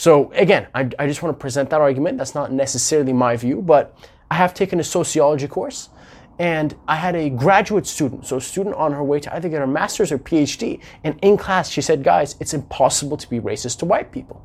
[0.00, 2.16] So again, I, I just want to present that argument.
[2.16, 3.94] That's not necessarily my view, but
[4.30, 5.90] I have taken a sociology course
[6.38, 9.58] and I had a graduate student, so a student on her way to either get
[9.58, 13.80] her master's or PhD, and in class she said, guys, it's impossible to be racist
[13.80, 14.42] to white people.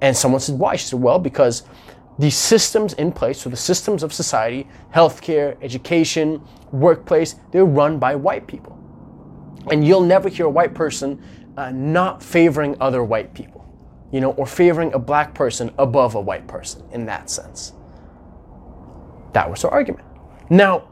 [0.00, 0.74] And someone said, why?
[0.74, 1.62] She said, well, because
[2.18, 8.16] the systems in place, so the systems of society, healthcare, education, workplace, they're run by
[8.16, 8.76] white people.
[9.70, 11.22] And you'll never hear a white person
[11.56, 13.55] uh, not favoring other white people
[14.16, 17.74] you know, or favoring a black person above a white person in that sense.
[19.34, 20.06] That was her argument.
[20.48, 20.88] Now,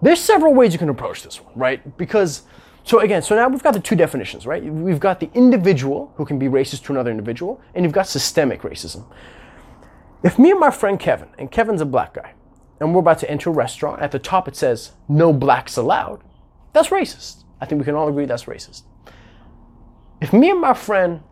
[0.00, 1.98] there's several ways you can approach this one, right?
[1.98, 2.42] Because,
[2.84, 4.62] so again, so now we've got the two definitions, right?
[4.62, 8.62] We've got the individual who can be racist to another individual, and you've got systemic
[8.62, 9.04] racism.
[10.22, 12.34] If me and my friend Kevin, and Kevin's a black guy,
[12.78, 16.22] and we're about to enter a restaurant, at the top it says, no blacks allowed,
[16.72, 17.42] that's racist.
[17.60, 18.82] I think we can all agree that's racist.
[20.20, 21.22] If me and my friend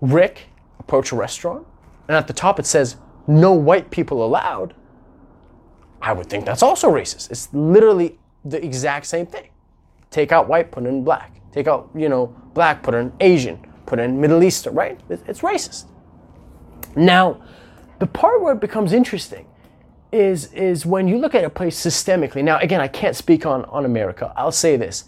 [0.00, 1.66] Rick approach a restaurant
[2.08, 4.74] and at the top it says no white people allowed,
[6.02, 7.30] I would think that's also racist.
[7.30, 9.48] It's literally the exact same thing.
[10.10, 11.40] Take out white, put in black.
[11.50, 15.00] Take out, you know, black, put in Asian, put in Middle Eastern, right?
[15.08, 15.86] It's racist.
[16.94, 17.42] Now,
[17.98, 19.46] the part where it becomes interesting
[20.12, 22.44] is, is when you look at a place systemically.
[22.44, 24.32] Now, again, I can't speak on, on America.
[24.36, 25.04] I'll say this.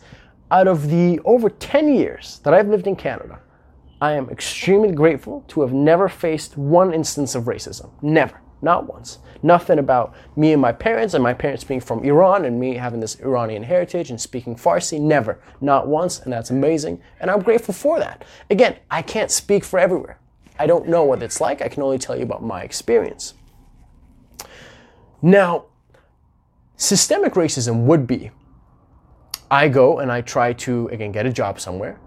[0.51, 3.41] Out of the over 10 years that I've lived in Canada,
[4.01, 7.91] I am extremely grateful to have never faced one instance of racism.
[8.03, 8.41] Never.
[8.63, 9.19] Not once.
[9.43, 13.01] Nothing about me and my parents, and my parents being from Iran, and me having
[13.01, 15.01] this Iranian heritage and speaking Farsi.
[15.01, 15.39] Never.
[15.61, 17.01] Not once, and that's amazing.
[17.21, 18.25] And I'm grateful for that.
[18.51, 20.19] Again, I can't speak for everywhere.
[20.59, 21.63] I don't know what it's like.
[21.63, 23.35] I can only tell you about my experience.
[25.23, 25.67] Now,
[26.77, 28.31] systemic racism would be
[29.51, 32.01] I go and I try to, again, get a job somewhere.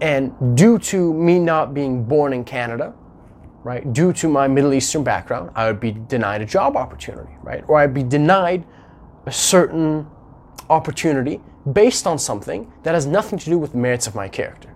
[0.00, 2.94] And due to me not being born in Canada,
[3.62, 7.64] right, due to my Middle Eastern background, I would be denied a job opportunity, right?
[7.66, 8.66] Or I'd be denied
[9.26, 10.06] a certain
[10.68, 11.40] opportunity
[11.72, 14.72] based on something that has nothing to do with the merits of my character,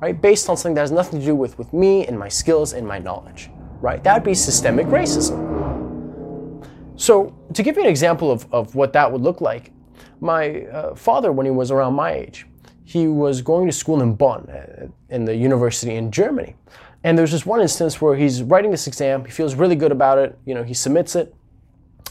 [0.00, 0.20] right?
[0.20, 2.86] Based on something that has nothing to do with, with me and my skills and
[2.86, 4.02] my knowledge, right?
[4.02, 5.60] That would be systemic racism.
[6.96, 9.72] So, to give you an example of, of what that would look like,
[10.20, 12.46] my uh, father, when he was around my age,
[12.84, 16.56] he was going to school in Bonn, uh, in the university in Germany.
[17.04, 20.18] And there's this one instance where he's writing this exam, he feels really good about
[20.18, 21.34] it, you know, he submits it,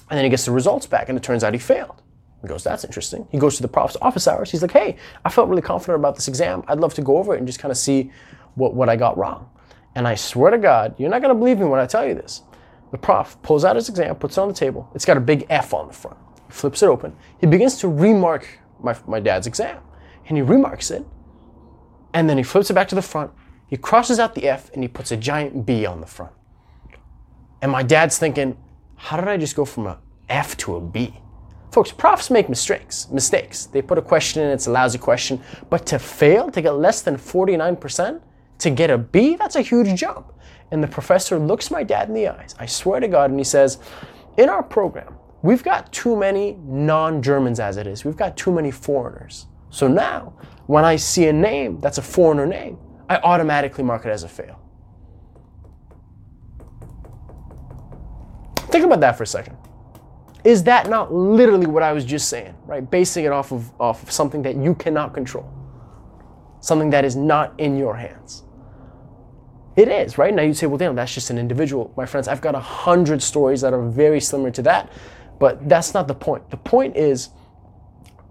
[0.10, 2.02] and then he gets the results back, and it turns out he failed.
[2.42, 3.28] He goes, that's interesting.
[3.32, 4.50] He goes to the prof's office hours.
[4.50, 6.64] He's like, hey, I felt really confident about this exam.
[6.68, 8.12] I'd love to go over it and just kind of see
[8.56, 9.50] what, what I got wrong.
[9.94, 12.16] And I swear to God, you're not going to believe me when I tell you
[12.16, 12.42] this.
[12.92, 14.90] The prof pulls out his exam, puts it on the table.
[14.96, 16.18] It's got a big F on the front.
[16.48, 17.16] He flips it open.
[17.40, 18.48] He begins to remark
[18.82, 19.80] my, my dad's exam
[20.32, 21.06] and he remarks it,
[22.14, 23.32] and then he flips it back to the front.
[23.68, 26.32] He crosses out the F and he puts a giant B on the front.
[27.62, 28.58] And my dad's thinking,
[28.96, 31.20] how did I just go from a F to a B?
[31.74, 33.10] Folks, profs make mistakes.
[33.12, 33.66] Mistakes.
[33.66, 37.02] They put a question in, it's a lousy question, but to fail, to get less
[37.02, 38.22] than 49%,
[38.60, 40.32] to get a B, that's a huge jump.
[40.72, 43.44] And the professor looks my dad in the eyes, I swear to God, and he
[43.44, 43.80] says,
[44.38, 48.06] In our program, we've got too many non Germans as it is.
[48.06, 49.48] We've got too many foreigners.
[49.72, 50.34] So now,
[50.68, 52.78] when I see a name that's a foreigner name,
[53.10, 54.60] I automatically mark it as a fail.
[58.68, 59.58] Think about that for a second.
[60.44, 62.90] Is that not literally what I was just saying, right?
[62.90, 65.52] Basing it off of, off of something that you cannot control,
[66.60, 68.44] something that is not in your hands.
[69.78, 70.34] It is, right?
[70.34, 71.94] Now you say, well, damn, that's just an individual.
[71.96, 74.92] My friends, I've got a hundred stories that are very similar to that,
[75.40, 76.50] but that's not the point.
[76.50, 77.30] The point is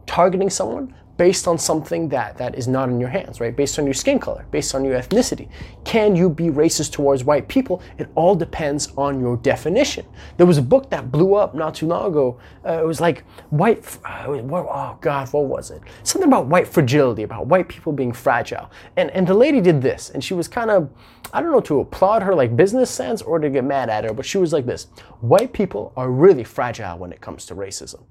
[0.06, 3.54] targeting someone based on something that that is not in your hands, right?
[3.54, 5.50] Based on your skin color, based on your ethnicity.
[5.84, 7.82] Can you be racist towards white people?
[7.98, 10.06] It all depends on your definition.
[10.38, 12.40] There was a book that blew up not too long ago.
[12.66, 13.84] Uh, it was like white.
[14.02, 15.82] Uh, oh God, what was it?
[16.04, 18.70] Something about white fragility, about white people being fragile.
[18.96, 20.88] And and the lady did this, and she was kind of,
[21.34, 24.14] I don't know, to applaud her like business sense or to get mad at her,
[24.14, 24.86] but she was like this:
[25.20, 28.04] White people are really fragile when it comes to racism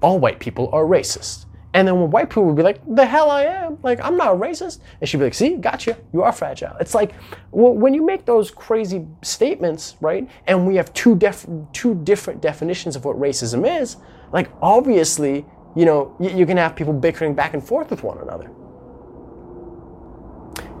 [0.00, 1.46] all white people are racist.
[1.74, 4.36] And then when white people would be like, the hell I am, like, I'm not
[4.36, 4.80] racist.
[5.00, 6.74] And she'd be like, see, gotcha, you are fragile.
[6.80, 7.12] It's like,
[7.50, 12.40] well, when you make those crazy statements, right, and we have two, def- two different
[12.40, 13.96] definitions of what racism is,
[14.32, 15.44] like, obviously,
[15.76, 18.50] you know, you're gonna have people bickering back and forth with one another.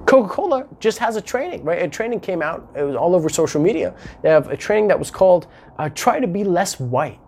[0.06, 1.82] Coca Cola just has a training, right?
[1.82, 3.94] A training came out, it was all over social media.
[4.22, 7.20] They have a training that was called uh, Try to Be Less White.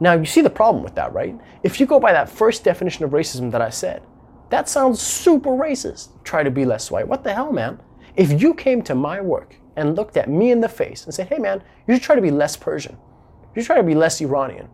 [0.00, 1.38] Now, you see the problem with that, right?
[1.62, 4.02] If you go by that first definition of racism that I said,
[4.50, 6.10] that sounds super racist.
[6.24, 7.08] Try to be less white.
[7.08, 7.80] What the hell, man?
[8.16, 11.28] If you came to my work and looked at me in the face and said,
[11.28, 12.96] hey, man, you should try to be less Persian,
[13.54, 14.68] you should try to be less Iranian,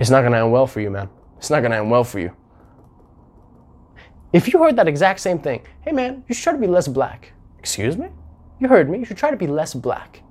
[0.00, 1.08] it's not gonna end well for you, man.
[1.38, 2.34] It's not gonna end well for you.
[4.32, 6.88] If you heard that exact same thing, hey, man, you should try to be less
[6.88, 7.32] black.
[7.60, 8.08] Excuse me?
[8.58, 8.98] You heard me.
[8.98, 10.22] You should try to be less black.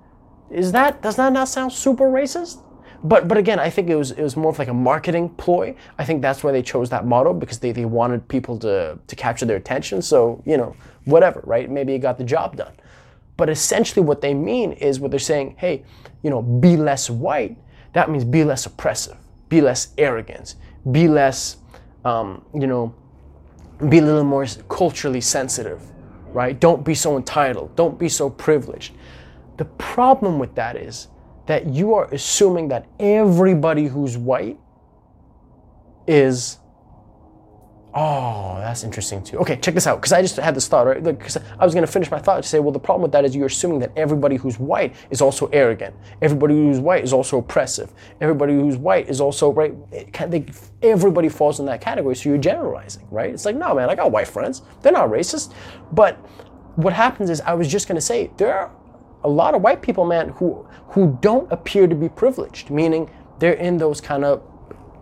[0.49, 2.61] Is that does that not sound super racist?
[3.03, 5.75] But but again, I think it was it was more of like a marketing ploy.
[5.97, 9.15] I think that's why they chose that model because they, they wanted people to to
[9.15, 10.01] capture their attention.
[10.01, 10.75] So, you know,
[11.05, 11.69] whatever, right?
[11.69, 12.73] Maybe it got the job done.
[13.35, 15.83] But essentially what they mean is what they're saying, hey,
[16.21, 17.57] you know, be less white.
[17.93, 19.17] That means be less oppressive,
[19.49, 20.55] be less arrogant,
[20.91, 21.57] be less
[22.05, 22.93] um, you know,
[23.89, 25.81] be a little more culturally sensitive,
[26.31, 26.59] right?
[26.59, 27.75] Don't be so entitled.
[27.75, 28.93] Don't be so privileged.
[29.57, 31.07] The problem with that is
[31.45, 34.59] that you are assuming that everybody who's white
[36.07, 36.59] is
[37.95, 39.37] Oh, that's interesting too.
[39.37, 40.01] Okay, check this out.
[40.01, 41.03] Because I just had this thought, right?
[41.03, 43.23] Because I was going to finish my thought to say, well, the problem with that
[43.23, 45.95] is you're assuming that everybody who's white is also arrogant.
[46.19, 47.93] Everybody who's white is also oppressive.
[48.19, 49.75] Everybody who's white is also right.
[49.91, 50.45] They,
[50.81, 53.31] everybody falls in that category, so you're generalizing, right?
[53.31, 54.63] It's like, no, man, I got white friends.
[54.81, 55.53] They're not racist.
[55.91, 56.15] But
[56.75, 58.71] what happens is, I was just going to say, there are
[59.23, 63.09] a lot of white people, man, who who don't appear to be privileged, meaning
[63.39, 64.43] they're in those kind of,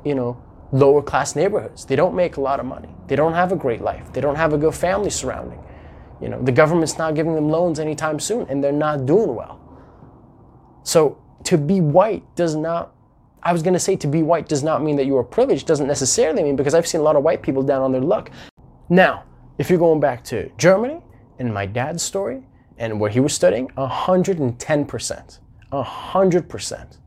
[0.05, 1.85] you know, lower class neighborhoods.
[1.85, 2.89] They don't make a lot of money.
[3.07, 4.13] They don't have a great life.
[4.13, 5.61] They don't have a good family surrounding.
[6.21, 9.59] You know, the government's not giving them loans anytime soon, and they're not doing well.
[10.83, 12.93] So to be white does not
[13.43, 15.65] I was going to say to be white does not mean that you are privileged,
[15.65, 18.29] doesn't necessarily mean because I've seen a lot of white people down on their luck.
[18.89, 19.23] Now,
[19.57, 21.01] if you're going back to Germany
[21.39, 22.43] and my dad's story,
[22.81, 25.39] and where he was studying, 110%.
[25.71, 26.97] 100%.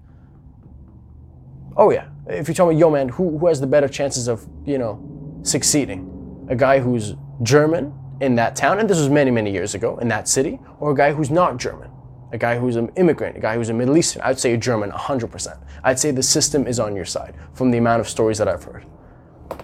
[1.76, 2.08] Oh yeah.
[2.28, 5.40] If you tell me, yo man, who, who has the better chances of, you know,
[5.42, 6.46] succeeding?
[6.48, 10.06] A guy who's German in that town, and this was many, many years ago in
[10.08, 11.90] that city, or a guy who's not German?
[12.32, 14.22] A guy who's an immigrant, a guy who's a Middle Eastern.
[14.22, 15.58] I'd say a German 100%.
[15.82, 18.62] I'd say the system is on your side from the amount of stories that I've
[18.62, 18.87] heard.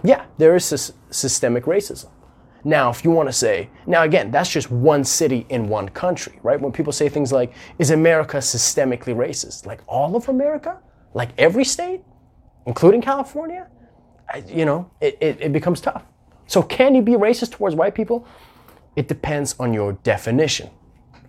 [0.02, 2.08] Yeah, there is sy- systemic racism.
[2.64, 6.38] Now, if you want to say, now again, that's just one city in one country,
[6.42, 6.60] right?
[6.60, 9.66] When people say things like, is America systemically racist?
[9.66, 10.78] Like all of America?
[11.14, 12.02] Like every state?
[12.66, 13.68] Including California?
[14.46, 16.04] You know, it, it, it becomes tough.
[16.46, 18.26] So, can you be racist towards white people?
[18.96, 20.70] It depends on your definition.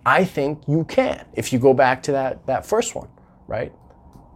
[0.04, 3.08] I think you can if you go back to that, that first one,
[3.46, 3.72] right?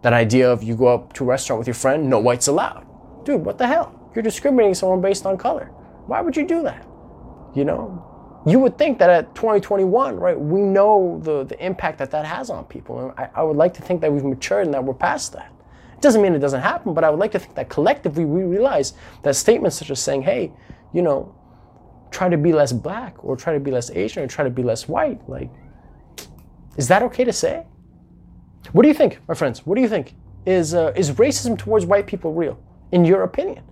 [0.01, 2.85] That idea of you go up to a restaurant with your friend, no whites allowed.
[3.25, 4.11] Dude, what the hell?
[4.15, 5.65] You're discriminating someone based on color.
[6.05, 6.86] Why would you do that?
[7.57, 12.11] You know, you would think that at 2021, right, we know the, the impact that
[12.11, 12.99] that has on people.
[12.99, 15.51] And I, I would like to think that we've matured and that we're past that.
[15.91, 18.43] It doesn't mean it doesn't happen, but I would like to think that collectively we
[18.43, 20.53] realize that statements such as saying, hey,
[20.93, 21.33] you know,
[22.11, 24.61] try to be less black or try to be less Asian or try to be
[24.61, 25.49] less white, like,
[26.77, 27.65] is that okay to say?
[28.71, 29.65] What do you think, my friends?
[29.65, 30.13] What do you think?
[30.45, 32.59] Is, uh, is racism towards white people real,
[32.91, 33.63] in your opinion?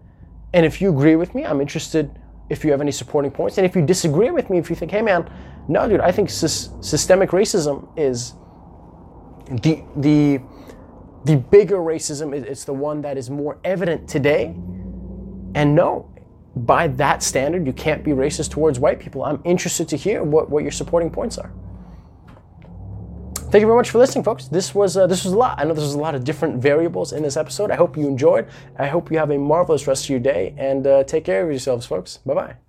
[0.54, 2.20] And if you agree with me, I'm interested
[2.50, 3.58] if you have any supporting points.
[3.58, 5.30] And if you disagree with me, if you think, hey man,
[5.68, 8.34] no, dude, I think sy- systemic racism is
[9.62, 10.40] the the
[11.26, 12.34] the bigger racism.
[12.34, 14.56] It's the one that is more evident today.
[15.56, 16.10] And no,
[16.56, 19.24] by that standard, you can't be racist towards white people.
[19.24, 21.52] I'm interested to hear what, what your supporting points are.
[23.56, 24.50] Thank you very much for listening, folks.
[24.50, 25.58] This was uh, this was a lot.
[25.58, 27.72] I know this was a lot of different variables in this episode.
[27.72, 28.50] I hope you enjoyed.
[28.78, 31.50] I hope you have a marvelous rest of your day, and uh, take care of
[31.50, 32.18] yourselves, folks.
[32.18, 32.65] Bye bye.